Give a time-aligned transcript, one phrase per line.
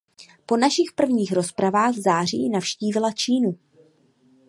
[0.45, 3.57] Po našich prvních rozpravách v září navštívila Čínu.